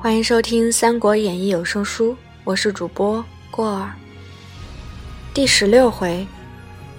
[0.00, 3.92] 欢迎收听《三国演义》有声书，我是主播过儿。
[5.34, 6.24] 第十六回，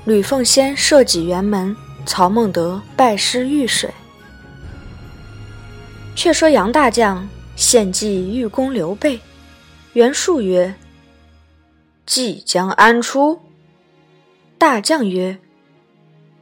[0.04, 1.74] 吕奉先设计辕门，
[2.06, 3.90] 曹孟德拜师遇水。
[6.14, 7.26] 却说杨大将
[7.56, 9.18] 献计欲攻刘备，
[9.94, 10.76] 袁术曰
[12.06, 13.40] ：“计将安出？”
[14.60, 15.38] 大将曰：“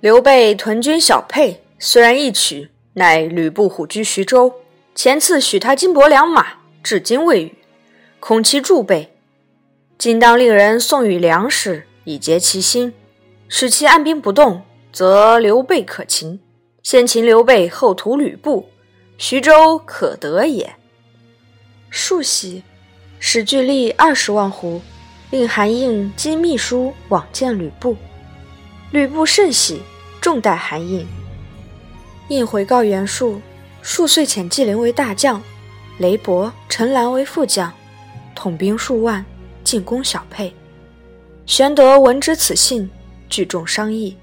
[0.02, 4.52] 刘备屯军小沛，虽然一取，乃吕布虎踞徐州。
[4.98, 7.56] 前次许他金帛良马，至今未与，
[8.20, 9.14] 恐其助备。
[9.96, 12.96] 今当令人送与粮食，以结其心，
[13.48, 16.40] 使其按兵不动，则刘备可擒。
[16.82, 18.70] 先擒刘备，后屠吕布，
[19.20, 20.74] 徐州可得也。”
[21.92, 22.64] 数喜，
[23.20, 24.82] 使巨力二十万斛，
[25.30, 27.96] 令韩应击秘书往见吕布。
[28.90, 29.84] 吕布甚喜，
[30.20, 31.06] 重待韩胤。
[32.30, 33.40] 胤回告袁术，
[33.90, 35.42] 数岁遣纪灵为大将，
[35.98, 37.72] 雷伯、陈兰为副将，
[38.36, 39.26] 统兵数万，
[39.64, 40.54] 进攻小沛。
[41.46, 42.92] 玄德闻知此信，
[43.30, 44.18] 聚众商议。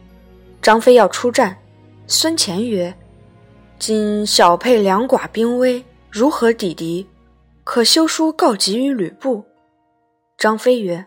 [0.61, 1.57] 张飞要出战，
[2.07, 2.95] 孙乾曰
[3.81, 7.09] ：“今小沛两寡兵微，如何抵敌？
[7.65, 9.47] 可修书告急于吕布。”
[10.37, 11.07] 张飞曰：“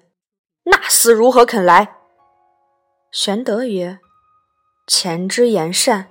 [0.65, 1.87] 那厮如何肯来？”
[3.13, 3.99] 玄德曰
[4.87, 6.07] ：“前之言善。”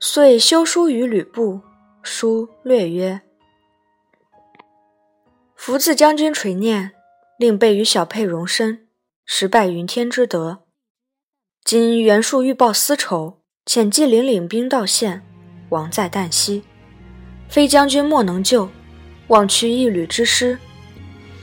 [0.00, 1.60] 遂修书于吕布，
[2.04, 3.20] 书略曰
[5.56, 6.92] ：“福自将军垂念，
[7.36, 8.86] 令备于小沛容身，
[9.26, 10.60] 实拜云天之德。
[11.64, 15.26] 今袁术欲报私仇，遣纪灵领兵到县，
[15.70, 16.62] 亡在旦夕。
[17.48, 18.68] 非将军莫能救，
[19.26, 20.56] 望屈一旅之师，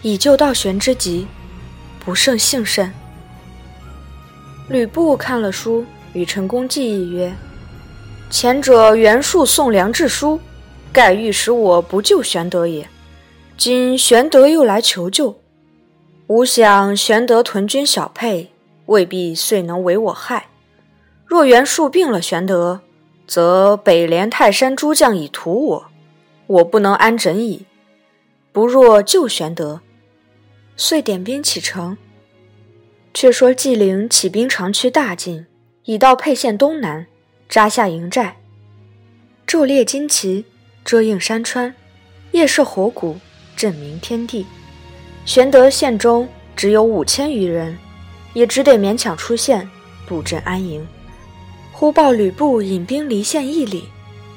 [0.01, 1.27] 以救道玄之急，
[1.99, 2.89] 不胜幸甚。”
[4.69, 7.35] 吕布看了书，与陈宫计议曰
[8.35, 10.41] ：“前者袁术送粮致书，
[10.91, 12.85] 盖欲使我不救玄德也。
[13.55, 15.39] 今玄德又来求救，
[16.27, 18.51] 吾想玄德屯军小沛，
[18.87, 20.47] 未必遂能为我害。
[21.25, 22.81] 若袁术病了玄德，
[23.25, 25.85] 则北连泰山诸将以屠我，
[26.47, 27.65] 我不能安枕矣。
[28.51, 29.79] 不若救玄德，
[30.75, 31.97] 遂点兵启程。”
[33.15, 35.45] 却说纪灵起兵长驱大进，
[35.85, 37.07] 已到沛县东南，
[37.47, 38.35] 扎下营寨，
[39.47, 40.45] 昼列旌旗，
[40.83, 41.73] 遮映山川，
[42.31, 43.17] 夜射火鼓，
[43.55, 44.45] 震鸣天地。
[45.25, 47.77] 玄德县中只有五千余人，
[48.33, 49.67] 也只得勉强出县
[50.07, 50.85] 布阵安营。
[51.71, 53.85] 忽报吕布引兵离县一里，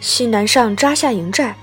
[0.00, 1.56] 西南上扎下营寨。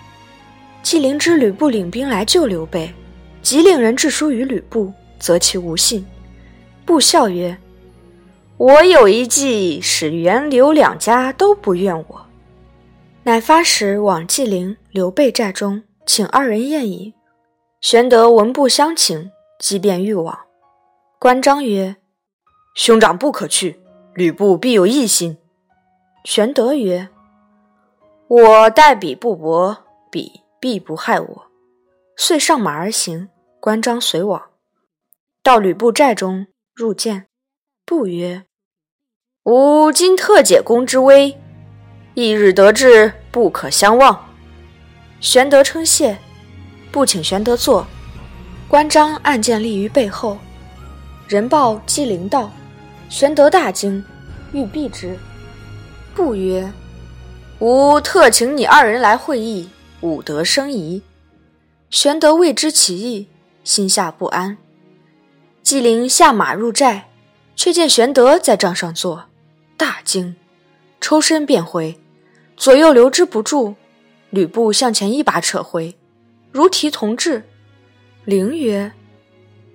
[0.81, 2.93] 纪灵知吕布领兵来救刘备，
[3.41, 6.05] 即令人致书于吕布，责其无信。
[6.85, 7.57] 布笑曰
[8.57, 12.25] ：“我有一计，使袁刘两家都不怨我。”
[13.23, 17.13] 乃发使往纪灵、刘备寨中，请二人宴饮。
[17.81, 20.37] 玄德闻不相请，即便欲往。
[21.19, 21.95] 关张曰
[22.75, 23.79] ：“兄长不可去，
[24.13, 25.37] 吕布必有异心。”
[26.23, 27.09] 玄德曰
[28.27, 29.77] ：“我待彼不薄，
[30.09, 31.45] 彼必不害我。”
[32.15, 33.29] 遂上马而行。
[33.59, 34.41] 关张随往，
[35.41, 36.45] 到吕布寨中。
[36.75, 37.25] 入见，
[37.87, 38.45] 不曰
[39.45, 41.37] ：“吾今特解公之危，
[42.15, 44.25] 一日得志，不可相忘。”
[45.21, 46.17] 玄德称谢，
[46.91, 47.85] 不请玄德坐。
[48.67, 50.35] 关张暗箭立于背后。
[51.27, 52.51] 人报纪灵到，
[53.07, 54.03] 玄德大惊，
[54.51, 55.15] 欲避之。
[56.15, 56.71] 不曰
[57.59, 59.69] ：“吾特请你二人来会议，
[60.01, 61.03] 吾得生疑。”
[61.91, 63.27] 玄德未知其意，
[63.63, 64.57] 心下不安。
[65.61, 67.09] 纪灵下马入寨，
[67.65, 69.25] 却见玄德在帐上坐，
[69.75, 70.35] 大惊，
[71.01, 71.99] 抽身便回，
[72.55, 73.73] 左右留之不住。
[74.29, 75.95] 吕布向前一把扯回，
[76.51, 77.41] 如提同志。
[78.23, 78.91] 灵曰：“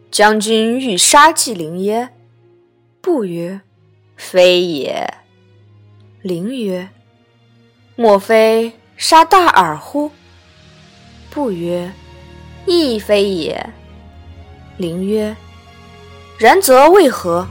[0.08, 2.10] 将军欲杀纪灵耶？”
[3.02, 3.60] 不曰
[4.16, 5.12] ：“非也。”
[6.22, 6.90] 灵曰
[7.96, 10.12] ：“莫非杀大耳乎？”
[11.28, 11.92] 不曰
[12.66, 13.68] ：“亦非也。”
[14.78, 15.34] 灵曰：
[16.38, 17.48] 然则为何？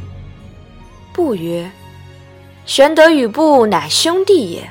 [1.19, 1.69] 不曰：
[2.65, 4.69] 玄德与布乃兄弟也，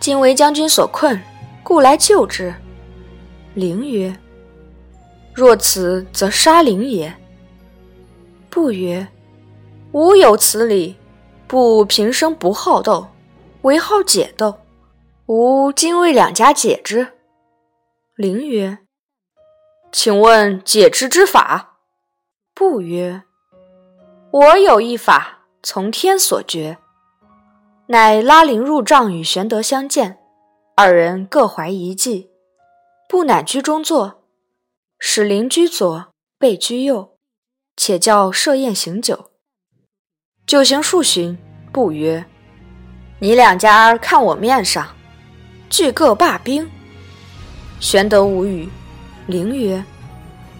[0.00, 1.20] 今为将军所困，
[1.62, 2.54] 故来救之。
[3.52, 4.18] 灵曰：
[5.34, 7.14] 若此，则杀灵也。
[8.48, 9.06] 不曰：
[9.92, 10.96] 吾有此理。
[11.46, 13.08] 布平生不好斗，
[13.60, 14.60] 唯好解斗。
[15.26, 17.06] 吾今为两家解之。
[18.16, 18.78] 灵曰：
[19.92, 21.80] 请问解之之法？
[22.54, 23.24] 不曰
[24.32, 26.78] ：“我有一法，从天所决。”
[27.88, 30.18] 乃拉灵入帐与玄德相见，
[30.76, 32.30] 二人各怀一计。
[33.08, 34.22] 不乃居中坐，
[34.98, 36.06] 使邻居左，
[36.38, 37.16] 备居右，
[37.76, 39.30] 且叫设宴行酒。
[40.46, 41.36] 酒行数巡，
[41.72, 42.24] 不曰
[43.18, 44.86] ：“你两家看我面上，
[45.68, 46.70] 俱各罢兵。”
[47.80, 48.68] 玄德无语。
[49.26, 49.84] 灵曰：“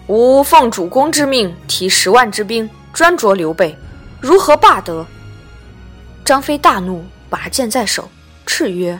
[0.07, 3.77] 吾奉主公之命，提十万之兵，专捉刘备，
[4.21, 5.05] 如何罢得？”
[6.23, 8.09] 张飞大怒，拔剑在手，
[8.45, 8.99] 叱曰：“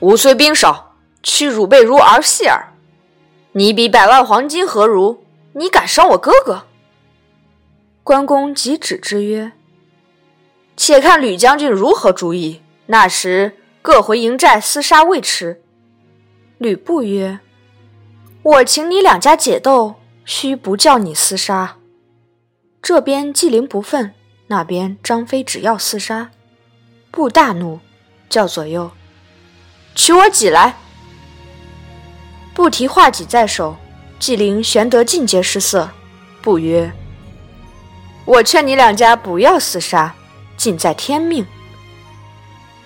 [0.00, 0.84] 吾虽兵少。”
[1.28, 2.72] 屈汝辈如儿戏耳！
[3.50, 5.24] 你比百万黄金何如？
[5.54, 6.66] 你敢伤我哥哥？
[8.04, 9.50] 关公即止之曰
[10.76, 12.62] ：“且看吕将军如何主意。
[12.86, 15.62] 那时各回营寨厮杀未迟。”
[16.58, 17.40] 吕布曰
[18.44, 21.78] ：“我请你两家解斗，须不叫你厮杀。”
[22.88, 24.12] 这边纪灵不忿，
[24.46, 26.30] 那边张飞只要厮杀。
[27.10, 27.80] 布大怒，
[28.28, 28.88] 叫左右
[29.96, 30.76] 取我戟来。
[32.54, 33.74] 不提画戟在手，
[34.20, 35.90] 纪灵、玄德尽皆失色。
[36.40, 36.92] 不曰
[38.24, 40.14] ：“我劝你两家不要厮杀，
[40.56, 41.44] 尽在天命。”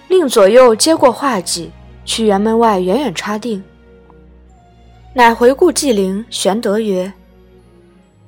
[0.09, 1.71] 令左右接过画戟，
[2.07, 3.63] 去辕门外远远插定。
[5.13, 7.13] 乃回顾纪灵、玄德曰：“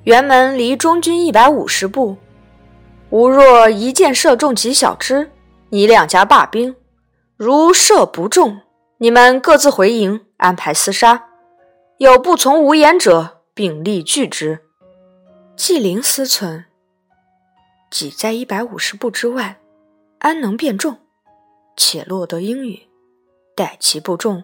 [0.05, 2.17] 辕门离中军一百五十步，
[3.09, 5.31] 吾若一箭射中几小支，
[5.69, 6.75] 你两家罢兵；
[7.37, 8.59] 如射不中，
[8.97, 11.29] 你们各自回营，安排厮杀。”
[11.99, 14.59] 有不从无言者，秉力拒之。
[15.55, 16.65] 纪灵思忖：
[17.89, 19.61] 己在一百五十步之外，
[20.19, 20.97] 安能便中？
[21.77, 22.77] 且落得应允。
[23.55, 24.43] 待其不中，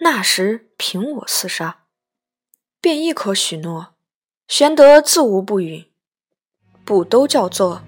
[0.00, 1.84] 那时凭我厮杀。
[2.80, 3.97] 便亦可许诺。
[4.48, 5.84] 玄德自无不允。
[6.86, 7.82] 不都叫坐，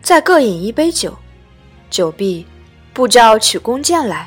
[0.00, 1.14] 再各饮一杯酒。
[1.90, 2.46] 酒毕，
[2.94, 4.26] 不叫取弓箭来。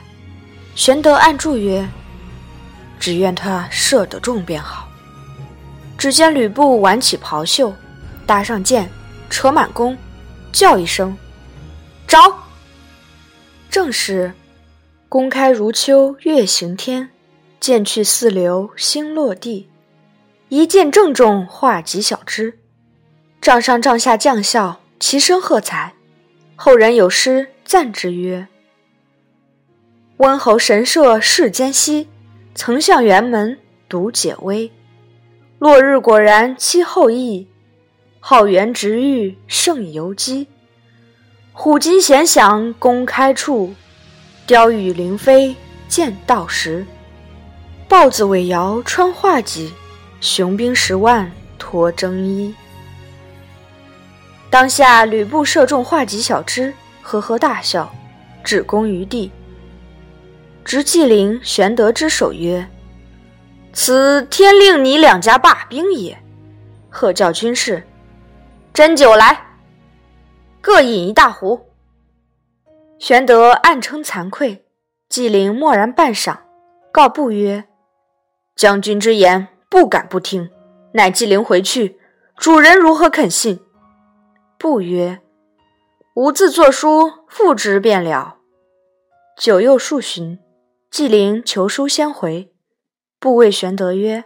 [0.76, 1.90] 玄德暗祝曰。
[3.00, 4.88] 只愿他射得中便好。
[5.98, 7.74] 只见吕布挽起袍袖，
[8.28, 8.88] 搭上箭，
[9.28, 9.98] 扯满弓，
[10.52, 11.18] 叫一声
[12.08, 12.20] ：“着！”
[13.72, 14.32] 正是
[15.10, 17.10] “弓开如秋月行天，
[17.60, 19.71] 箭去似流星落地。
[20.54, 22.60] 一箭正中画戟小枝。
[23.40, 25.94] 帐上帐下将校齐声喝彩。
[26.58, 28.50] 后人有诗赞之曰
[30.18, 32.10] ：“温侯神射世间稀。”
[32.54, 33.58] 曾向辕门
[33.88, 34.74] 独解危，
[35.58, 37.48] 落日果然期后羿，
[38.20, 40.48] 浩元直欲胜游击。
[41.54, 43.74] 虎金弦响弓开处，
[44.46, 45.56] 雕羽灵飞
[45.88, 46.86] 箭到时。
[47.88, 49.72] 豹子尾摇穿画戟，
[50.22, 52.54] 雄兵十万脱征衣。
[54.52, 56.72] 当下吕布射中画戟小枝，
[57.02, 57.92] 呵呵大笑，
[58.44, 59.32] 止弓于地。
[60.64, 62.66] 执纪灵、玄德之手曰
[63.74, 66.16] ：“此天令你两家罢兵也。”
[66.88, 67.84] 喝叫军士
[68.74, 69.46] ：“斟酒来，
[70.62, 71.68] 各饮一大壶。”
[73.00, 74.66] 玄德暗称惭愧。
[75.10, 76.38] 纪灵默然半晌，
[76.92, 77.66] 告布曰
[78.56, 80.50] ：“将军之言不敢不听，
[80.96, 81.98] 乃纪灵回去，
[82.36, 83.62] 主人如何肯信？”
[84.60, 85.22] 不曰
[86.16, 88.36] ：“吾自作书付之便了。”
[89.40, 90.38] 酒又数巡。
[90.92, 92.52] 纪灵求书先回，
[93.18, 94.26] 不谓玄德曰：“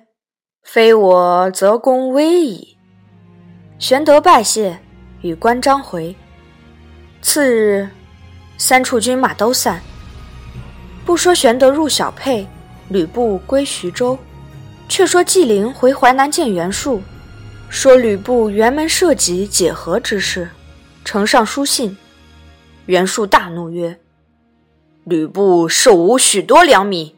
[0.66, 2.76] 非我则公危矣。”
[3.78, 4.80] 玄德拜谢，
[5.22, 6.16] 与关张回。
[7.22, 7.88] 次日，
[8.58, 9.80] 三处军马都散。
[11.06, 12.48] 不说玄德入小沛，
[12.90, 14.18] 吕布归徐州，
[14.88, 17.02] 却说纪灵回淮南见袁术，
[17.70, 20.50] 说吕布辕门射戟解和之事，
[21.04, 21.98] 呈上书信。
[22.86, 24.00] 袁术大怒曰：
[25.04, 27.16] 吕布受吾许多粮米，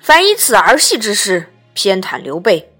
[0.00, 2.72] 凡以此儿戏之事偏袒刘备，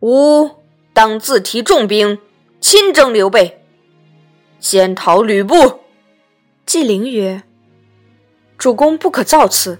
[0.00, 0.50] 吾
[0.92, 2.18] 当自提重兵，
[2.60, 3.62] 亲征刘备，
[4.58, 5.80] 先讨吕布。
[6.64, 7.42] 纪灵曰
[8.58, 9.78] ：“主公不可造次。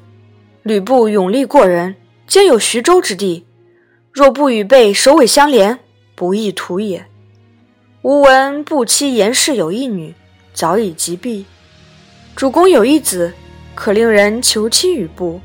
[0.62, 3.46] 吕布勇力过人，兼有徐州之地，
[4.12, 5.78] 若不与备首尾相连，
[6.14, 7.06] 不易图也。
[8.02, 10.14] 吾闻布妻严氏有一女，
[10.52, 11.46] 早已及毕。
[12.34, 13.32] 主公有一子。”
[13.78, 15.40] 可令人求亲于布。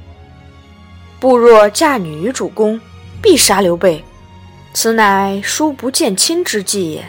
[1.19, 2.81] 布若嫁女于主公，
[3.21, 4.03] 必杀刘备，
[4.73, 7.05] 此乃叔不见亲之计也。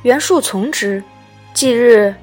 [0.00, 1.04] 袁术从之，
[1.52, 2.14] 即日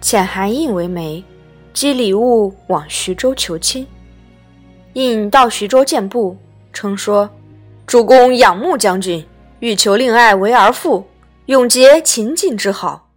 [0.00, 1.24] 遣韩胤为媒，
[1.72, 3.84] 寄礼物往徐州求亲。
[4.92, 6.36] 胤到徐州见布，
[6.72, 7.30] 称说
[7.86, 9.26] ：“主公仰慕将军，
[9.60, 11.06] 欲求令爱为儿妇，
[11.46, 13.10] 永结秦晋之好。”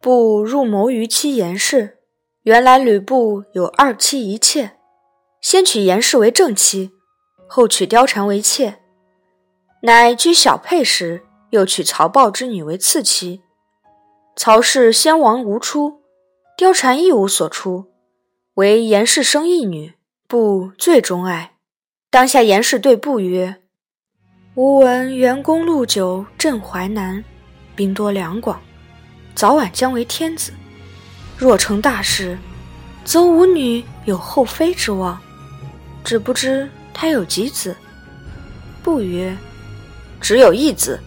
[0.00, 1.98] 布入谋于妻严氏。
[2.44, 4.78] 原来吕布有二妻一妾，
[5.42, 6.92] 先娶严氏为正妻，
[7.46, 8.78] 后娶貂蝉为妾，
[9.82, 13.42] 乃居小沛时，又娶曹豹之女为次妻。
[14.36, 16.00] 曹氏先王无出，
[16.56, 17.92] 貂蝉一无所出，
[18.54, 19.92] 唯严氏生一女，
[20.26, 21.58] 不最钟爱。
[22.12, 23.54] 当下严氏对布曰
[24.56, 27.22] ：“吾闻元公路久镇淮南，
[27.76, 28.60] 兵多粮广，
[29.36, 30.52] 早晚将为天子。
[31.38, 32.36] 若成大事，
[33.04, 35.20] 则吾女有后妃之望。
[36.02, 37.74] 只不知。”他有几子？
[38.82, 39.34] 布曰，
[40.20, 41.00] 只有一子。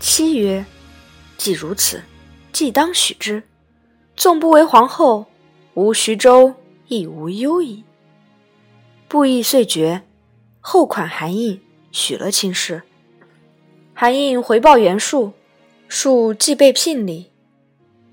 [0.00, 0.64] 妻曰：
[1.36, 2.02] 既如此，
[2.50, 3.42] 既当许之。
[4.16, 5.26] 纵不为皇后，
[5.74, 6.52] 吾徐州
[6.88, 7.84] 亦无忧矣。
[9.12, 10.00] 布衣遂决，
[10.58, 12.80] 后款韩印，许了亲事。
[13.92, 15.34] 韩印回报袁术，
[15.86, 17.30] 术既被聘礼，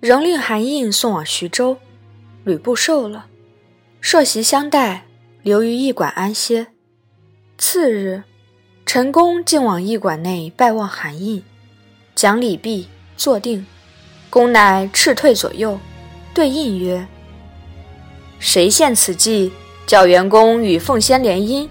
[0.01, 1.77] 仍令韩印送往徐州。
[2.43, 3.27] 吕布受了，
[4.01, 5.05] 设席相待。
[5.41, 6.67] 留于驿馆安歇。
[7.57, 8.23] 次日，
[8.85, 11.41] 陈宫竟往驿馆内拜望韩印，
[12.13, 13.65] 讲礼毕，坐定。
[14.29, 15.79] 公乃斥退左右，
[16.33, 17.07] 对印曰
[18.37, 19.53] ：“谁献此计，
[19.89, 21.67] 叫元公与凤仙联姻，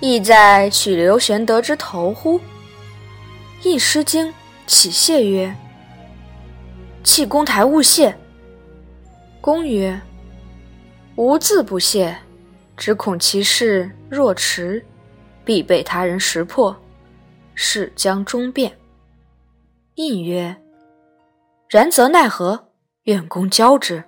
[0.00, 2.40] 意在取刘玄德之头乎？”
[3.64, 4.32] 印失惊，
[4.66, 5.54] 起谢曰
[7.04, 8.16] ：“弃公台勿谢。”
[9.42, 10.00] 公曰
[11.16, 12.16] ：“吾自不谢。”
[12.74, 14.82] 只恐其事若迟，
[15.44, 16.74] 必被他人识破，
[17.54, 18.72] 事将终变。
[19.96, 20.56] 应曰
[21.68, 22.68] ：“然则奈何？
[23.02, 24.02] 愿公教之。”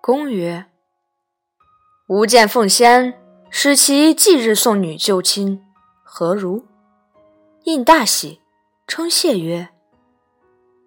[0.00, 0.64] 公曰
[2.10, 3.14] ：“吾见奉仙，
[3.50, 5.62] 使其即日送女就亲，
[6.02, 6.66] 何如？”
[7.62, 8.40] 应大喜，
[8.88, 9.68] 称谢曰：“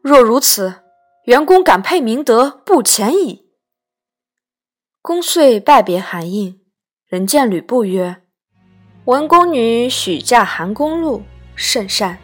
[0.03, 0.82] 若如此，
[1.24, 3.46] 元公敢配明德，不前矣。”
[5.01, 6.60] 公遂拜别韩印。
[7.08, 8.24] 人见吕布曰
[9.06, 11.24] ：“闻宫女许嫁韩公路，
[11.56, 12.18] 甚善，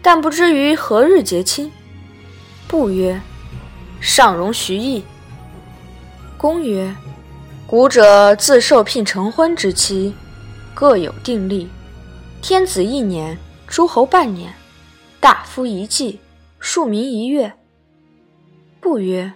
[0.00, 1.72] 但不知于何日结亲。”
[2.68, 3.20] 布曰
[4.00, 5.02] ：“上容徐邑。”
[6.38, 6.94] 公曰
[7.68, 10.14] ：“古者自受聘成婚之期，
[10.72, 11.68] 各有定例。
[12.40, 14.54] 天子一年，诸侯半年，
[15.20, 16.18] 大夫一季，
[16.58, 17.52] 庶民一月。”
[18.80, 19.34] 不曰：“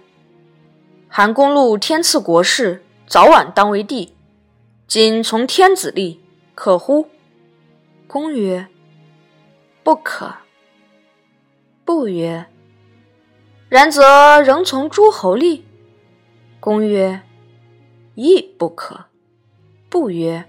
[1.07, 4.15] 韩公路天赐国事，早晚当为帝。”
[4.89, 6.19] 今从天子立，
[6.55, 7.09] 可乎？
[8.07, 8.65] 公曰
[9.83, 10.33] ：“不可。”
[11.85, 12.47] 不曰
[13.69, 15.65] ：“然则仍从诸侯立。”
[16.59, 17.21] 公曰
[18.15, 19.05] ：“亦不可。”
[19.89, 20.45] 不曰：“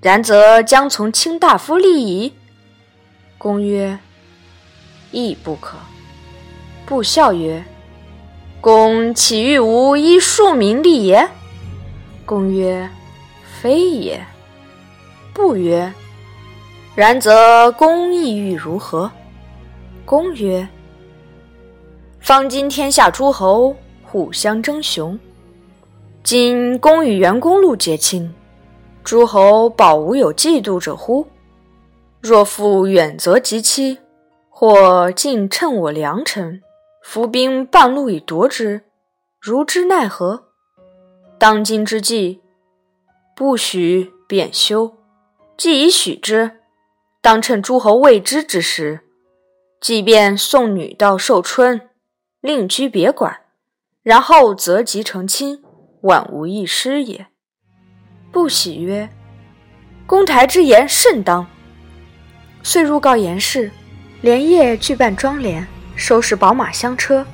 [0.00, 2.32] 然则将从卿大夫立矣。”
[3.36, 3.98] 公曰
[5.10, 5.76] ：“亦不可。”
[6.86, 7.64] 不笑曰
[8.60, 11.28] ：“公岂欲无依庶民立也？”
[12.26, 12.88] 公曰：
[13.60, 14.24] 非也，
[15.34, 15.92] 不曰。
[16.94, 19.10] 然则公意欲如何？
[20.04, 20.68] 公曰：
[22.20, 25.18] 方今天下诸侯互相争雄，
[26.22, 28.32] 今公与元公路结亲，
[29.02, 31.26] 诸侯保无有嫉妒者乎？
[32.20, 33.98] 若复远则及期，
[34.50, 36.60] 或近趁我良辰，
[37.02, 38.82] 伏兵半路以夺之，
[39.40, 40.44] 如之奈何？
[41.38, 42.42] 当今之计。
[43.34, 44.98] 不许便休，
[45.56, 46.58] 既已许之，
[47.22, 49.00] 当趁诸侯未知之时，
[49.80, 51.88] 即便送女到寿春，
[52.42, 53.40] 另居别馆，
[54.02, 55.64] 然后择吉成亲，
[56.02, 57.26] 万无一失也。
[58.32, 59.08] 不喜曰
[60.06, 61.46] ：“公台之言甚当。”
[62.62, 63.70] 遂入告严氏，
[64.20, 65.66] 连夜具办庄帘，
[65.96, 67.26] 收拾宝马香车，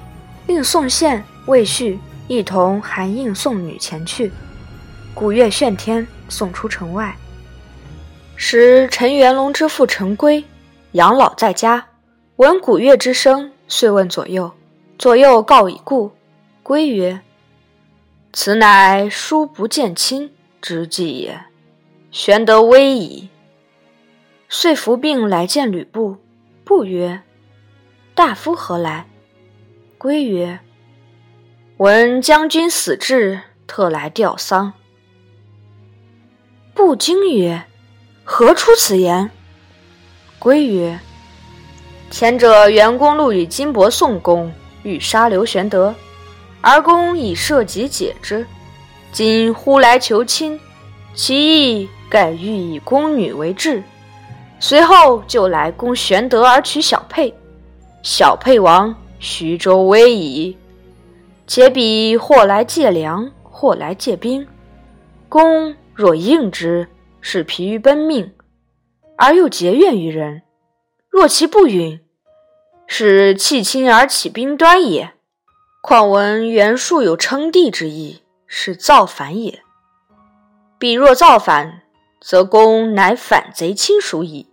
[0.47, 4.31] 令宋宪、魏续一同韩应送女前去。
[5.15, 7.17] 古乐炫天，送出城外。
[8.37, 10.45] 时陈元龙之父陈规
[10.93, 11.87] 养老在家，
[12.37, 14.53] 闻古乐之声，遂问左右。
[14.99, 16.13] 左右告已故。
[16.63, 17.21] 规曰
[18.39, 21.41] ：“此乃书不见亲之计也，
[22.11, 23.31] 玄德危矣。”
[24.47, 26.19] 遂伏病来见吕布。
[26.63, 27.23] 布曰
[28.15, 29.07] ：“大夫何来？”
[29.97, 30.61] 规曰
[31.79, 34.75] ：“闻将军死志，特来吊丧。”
[36.75, 37.65] 不惊曰
[38.23, 39.31] ：“何出此言？”
[40.39, 41.01] 归曰
[42.13, 44.53] ：“前者袁公路与金帛宋公，
[44.83, 45.95] 欲杀刘玄德，
[46.67, 48.45] 而公以设己解之。
[49.13, 50.59] 今忽来求亲，
[51.15, 53.81] 其意盖欲以宫女为质。
[54.59, 57.33] 随后就来攻玄德而取小沛，
[58.03, 60.59] 小沛亡，徐州危矣。
[61.47, 64.45] 且彼或来借粮，或来借兵，
[65.29, 66.89] 公。”若应之，
[67.23, 68.35] 是疲于奔命，
[69.17, 70.43] 而又结怨于人；
[71.09, 72.01] 若其不允，
[72.87, 75.15] 是弃亲而起兵端也。
[75.89, 79.63] 况闻袁术有称帝之意，是造反也。
[80.81, 81.85] 彼若造反，
[82.21, 84.51] 则公乃反贼亲属矣，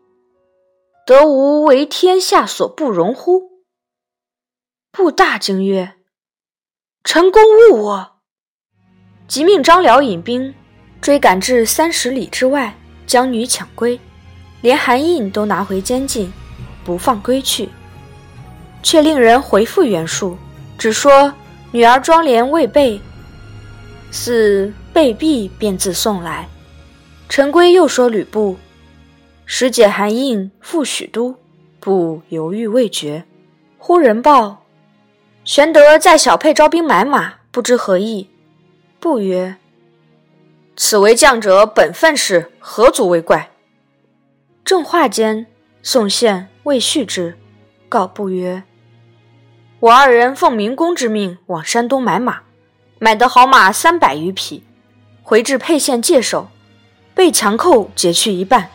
[1.08, 3.50] 得无为天下所不容乎？
[4.92, 5.94] 布大惊曰
[7.04, 8.12] ：“臣公误我。”
[9.28, 10.54] 即命张辽引兵
[11.02, 14.00] 追赶至三十里之外，将女抢归，
[14.62, 16.32] 连韩印都拿回监禁，
[16.86, 17.70] 不放归去。
[18.84, 20.38] 却令人回复袁术，
[20.84, 21.34] 只说
[21.72, 23.00] 女儿妆奁未备，
[24.12, 26.46] 似被毙，便自送来。
[27.30, 28.58] 陈规又说吕布
[29.46, 31.38] 使解韩印赴许都，
[31.80, 33.24] 不犹豫未决。
[33.78, 34.66] 忽人报，
[35.46, 38.30] 玄德在小沛招兵买马，不知何意。
[39.00, 39.56] 不曰
[40.76, 43.52] ：“此为将者本分事，何足为怪？”
[44.66, 45.48] 正话间，
[45.82, 47.38] 宋宪未续之，
[47.88, 48.64] 告不曰
[49.84, 52.44] ：“我二人奉明公之命往山东买马，
[53.00, 54.64] 买得好马三百余匹，
[55.22, 56.48] 回至沛县界首，
[57.14, 58.70] 被强寇劫去一半。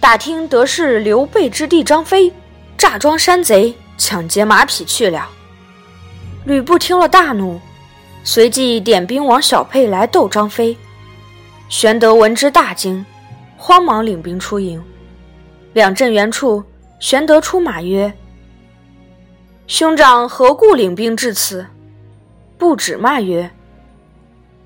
[0.00, 2.32] 打听得是刘备之弟张飞
[2.78, 5.28] 诈装山贼，抢劫马匹去了。”
[6.46, 7.60] 吕布听了大怒。
[8.24, 10.74] 随即点兵往小沛来斗张飞，
[11.68, 13.04] 玄德闻之大惊，
[13.58, 14.82] 慌忙领兵出营。
[15.74, 16.64] 两阵原处，
[16.98, 18.10] 玄德出马曰
[19.70, 21.68] ：“兄长何故领兵至此？”
[22.58, 23.52] 不止骂曰：“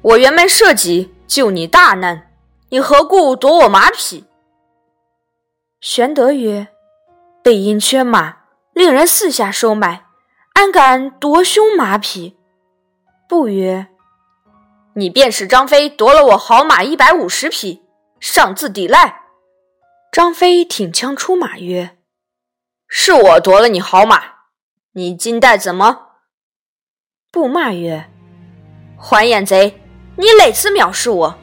[0.01, 2.31] 我辕门射戟救你大难，
[2.71, 4.25] 你何故夺我马匹？”
[5.79, 6.69] 玄德曰
[7.45, 8.37] ：“备因缺马，
[8.73, 10.07] 令人四下收买，
[10.55, 12.39] 安敢夺兄马匹？”
[13.29, 13.89] 不曰
[14.97, 17.83] ：“你便是张飞夺了我好马一百五十匹，
[18.19, 19.21] 擅自抵赖。”
[20.11, 21.99] 张飞挺枪出马曰
[22.89, 24.34] ：“是我夺了你好马，
[24.95, 25.99] 你金带怎么？”
[27.31, 28.07] 不骂曰
[28.97, 29.81] ：“还眼贼，
[30.17, 31.39] 你哪次藐视我。”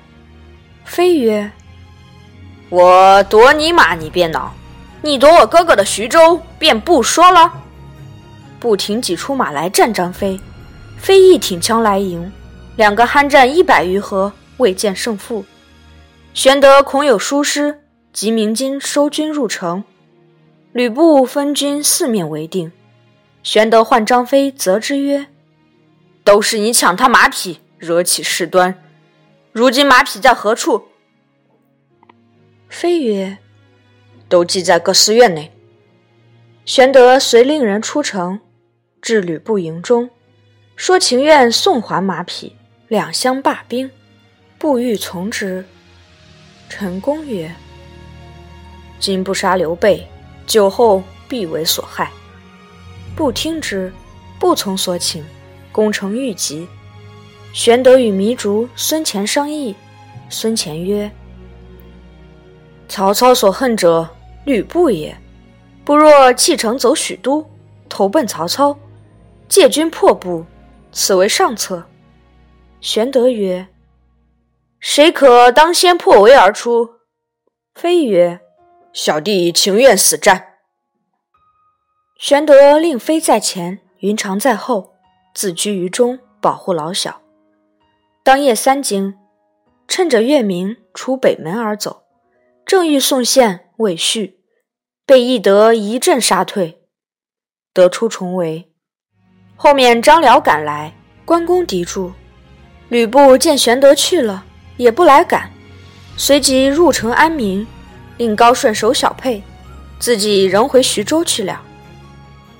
[0.86, 1.52] 飞曰
[2.70, 4.54] ：“我夺你马，你便恼；
[5.02, 7.64] 你夺我哥哥的徐州，便不说了。”
[8.60, 10.40] 不挺戟出马来战张飞。
[10.98, 12.32] 飞亦挺枪来迎，
[12.76, 15.44] 两个酣战一百余合，未见胜负。
[16.34, 17.82] 玄德恐有疏失，
[18.14, 19.84] 即鸣金收军入城。
[20.72, 22.72] 吕布分军四面围定。
[23.44, 25.28] 玄德唤张飞，责之曰
[26.24, 28.84] ：“都是你抢他马匹，惹起事端。
[29.52, 30.90] 如今马匹在何处？”
[32.70, 33.40] 飞曰
[34.30, 35.52] ：“都记在各寺院内。”
[36.66, 38.40] 玄德遂令人出城，
[39.02, 40.10] 至吕布营中。
[40.76, 42.56] 说情愿送还马匹，
[42.88, 43.90] 两相罢兵，
[44.60, 45.66] 不欲从之。
[46.70, 47.54] 陈宫曰
[49.00, 50.08] ：“今不杀刘备，
[50.46, 52.12] 酒后必为所害。”
[53.16, 53.92] 不听之，
[54.40, 55.24] 不从所请。
[55.72, 56.68] 攻城愈急。
[57.54, 59.76] 玄德与糜竺、孙乾商议。
[60.30, 61.10] 孙乾曰
[62.90, 64.10] ：“曹操所恨者，
[64.46, 65.18] 吕布也。
[65.86, 67.50] 不若弃城走许都，
[67.88, 68.78] 投奔曹操，
[69.48, 70.46] 借军破布。”
[70.94, 71.86] 此为上策。
[72.82, 73.68] 玄德曰
[74.82, 76.90] ：“谁可当先破围而出？”
[77.76, 78.42] 飞曰
[78.92, 80.51] ：“小弟情愿死战。”
[82.22, 84.94] 玄德令飞在前，云长在后，
[85.34, 87.20] 自居于中，保护老小。
[88.24, 89.16] 当夜三更，
[89.88, 92.04] 趁着月明，出北门而走，
[92.64, 94.38] 正欲送线未续，
[95.04, 96.84] 被翼德一阵杀退，
[97.74, 98.72] 得出重围。
[99.56, 100.94] 后面张辽赶来，
[101.26, 102.14] 关公敌住。
[102.90, 104.46] 吕布见玄德去了，
[104.78, 105.52] 也不来赶，
[106.16, 107.66] 随即入城安民，
[108.18, 109.42] 令高顺守小沛，
[109.98, 111.60] 自己仍回徐州去了。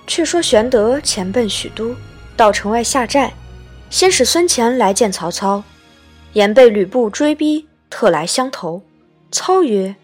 [0.08, 1.96] 却说玄德前奔许都，
[2.36, 3.32] 到城外下寨，
[3.90, 5.64] 先使孙乾来见曹操，
[6.34, 8.82] 言被吕布追逼，特来相投。
[9.32, 9.96] 操曰：“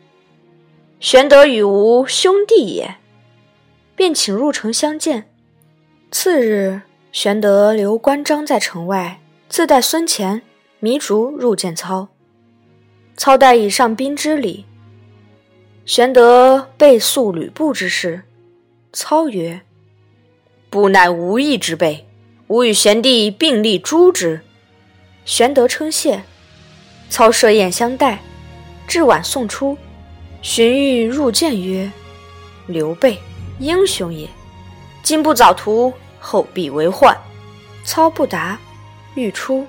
[0.99, 2.95] 玄德与吾兄弟也。”
[3.95, 5.29] 便请入城相见。
[6.11, 6.81] 次日。
[7.13, 10.43] 玄德留关张在城外，自带孙乾、
[10.81, 12.09] 糜竺入见操。
[13.15, 14.65] 操待以上宾之礼。
[15.83, 18.23] 玄德备诉吕布之事。
[18.93, 19.61] 操曰
[20.69, 22.05] ：“布乃无义之辈，
[22.47, 24.41] 吾与玄弟并力诛之。”
[25.25, 26.23] 玄德称谢。
[27.09, 28.21] 操设宴相待，
[28.87, 29.77] 至晚送出。
[30.41, 31.91] 荀彧入见曰
[32.67, 33.17] ：“刘备
[33.59, 34.27] 英雄也，
[35.01, 37.15] 今不早图。”后必为患。
[37.85, 38.59] 操不答，
[39.15, 39.65] 欲出。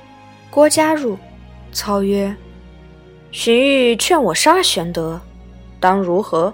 [0.50, 1.16] 郭嘉入。
[1.72, 2.34] 操曰
[3.30, 5.20] ：“荀彧劝我杀玄德，
[5.78, 6.52] 当如何？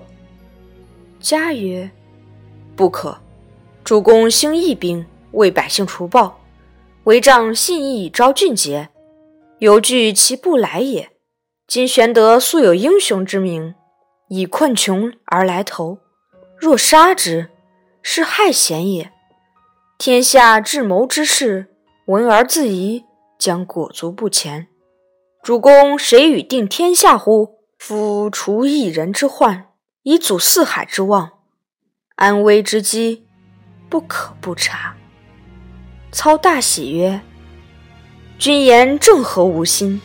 [1.20, 1.88] 家曰：
[2.76, 3.18] 不可。
[3.84, 6.40] 主公兴义兵，为百姓除暴，
[7.04, 8.88] 为仗信义昭俊杰，
[9.58, 11.10] 犹惧其不来也。
[11.66, 13.74] 今玄德素有英雄之名，
[14.28, 15.98] 以困穷而来投，
[16.56, 17.50] 若杀之，
[18.00, 19.12] 是害贤也。
[19.98, 21.66] 天下智谋之士，
[22.06, 23.04] 闻而自疑，
[23.38, 24.66] 将裹足不前。
[25.42, 27.58] 主公谁与定天下乎？
[27.76, 29.66] 夫除一人之患，
[30.04, 31.32] 以阻四海之望，
[32.16, 33.23] 安危之机，
[33.94, 34.92] 不可不察。
[36.10, 37.20] 操大喜曰
[38.40, 40.02] ：“君言正合吾心。”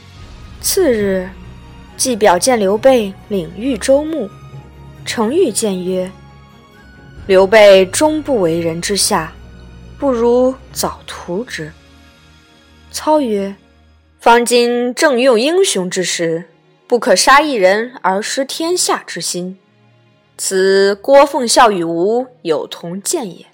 [0.62, 1.28] 次日，
[1.98, 4.30] 即表见刘备领豫州牧。
[5.06, 6.12] 程昱见曰
[7.26, 9.34] ：“刘备终不为人之下，
[9.98, 11.72] 不如早图之。”
[12.94, 13.56] 操曰。
[14.20, 16.48] 方今正用英雄之时，
[16.86, 19.58] 不可杀一人而失天下之心。
[20.38, 23.48] 此郭奉孝与吾有同见也。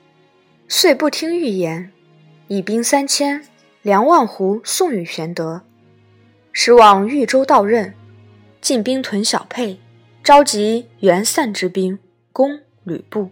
[0.67, 1.91] 遂不听预言，
[2.47, 3.43] 以兵三千、
[3.81, 5.61] 粮万斛送与玄德，
[6.51, 7.93] 使往豫州到任，
[8.61, 9.79] 进兵屯小沛，
[10.23, 11.99] 召集援散之兵
[12.31, 13.29] 攻吕布。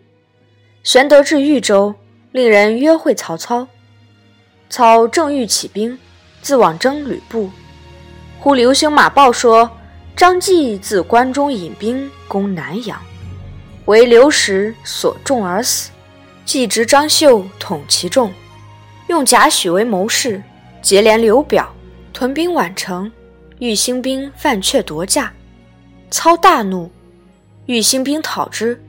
[0.84, 1.96] 玄德至豫州，
[2.32, 3.68] 令人约会曹操。
[4.70, 5.98] 操正欲起兵。
[6.42, 7.50] 自往征吕布，
[8.38, 9.72] 忽流星马报说
[10.14, 13.02] 张继自关中引兵攻南阳，
[13.86, 15.90] 为刘石所中而死。
[16.46, 18.32] 既执张绣统其众，
[19.08, 20.44] 用贾诩为谋士，
[20.82, 21.74] 结连刘表，
[22.12, 23.12] 屯兵宛城，
[23.60, 25.34] 欲兴兵犯阙夺驾。
[26.12, 26.92] 操大怒，
[27.66, 28.84] 欲兴兵讨之，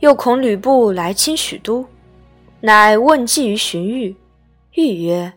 [0.00, 1.86] 又恐吕布来侵许都，
[2.60, 4.14] 乃问计于荀彧，
[4.74, 5.32] 彧曰。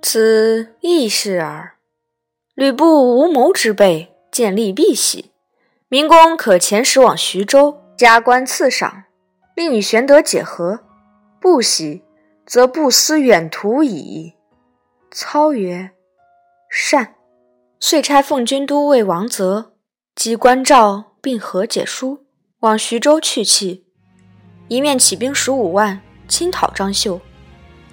[0.00, 1.72] 此易事耳。
[2.54, 5.32] 吕布无谋之辈，见利必喜。
[5.88, 9.04] 明公可遣使往徐州，加官赐赏，
[9.56, 10.80] 令与玄德解和。
[11.40, 12.02] 不喜，
[12.46, 14.34] 则不思远图矣。
[15.10, 15.90] 操曰
[16.70, 17.14] ：“善。”
[17.80, 19.72] 遂差奉军都尉王泽
[20.16, 22.26] 及关赵并和解书，
[22.60, 23.82] 往徐州去讫。
[24.66, 27.20] 一面起兵十五万，侵讨张绣，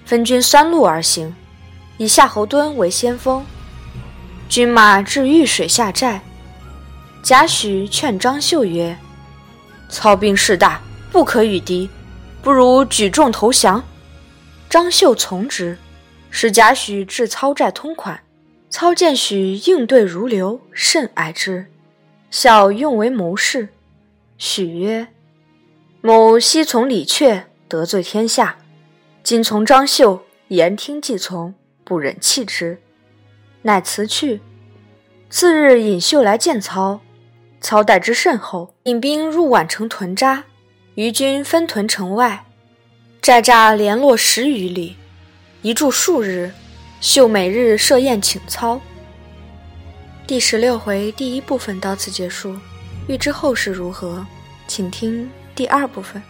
[0.04, 1.34] 分军三路而行。
[1.98, 3.46] 以夏侯惇为先锋，
[4.48, 6.20] 军马至玉水下寨。
[7.22, 8.98] 贾诩劝张绣曰
[9.88, 11.88] ：“操兵势大，不可与敌，
[12.46, 13.82] 不如举众投降。”
[14.70, 15.76] 张绣从之，
[16.30, 18.20] 使贾诩至操寨通款。
[18.70, 21.66] 操见许应对如流，甚爱之，
[22.30, 23.70] 笑用为谋士。
[24.38, 25.08] 许曰
[26.00, 28.58] ：“某昔从李榷，得罪天下，
[29.24, 32.80] 今从张绣，言听计从。”不忍弃之，
[33.62, 34.40] 乃辞去。
[35.30, 37.00] 次日引秀来见操，
[37.60, 40.44] 操待之甚厚，引兵入宛城屯扎，
[40.96, 42.46] 余军分屯城外，
[43.20, 44.96] 寨栅连络十余里，
[45.60, 46.50] 一住数日。
[47.02, 48.80] 秀每日设宴请操。
[50.26, 52.56] 第十六回第一部分到此结束，
[53.08, 54.26] 欲知后事如何，
[54.66, 56.22] 请听第二部分。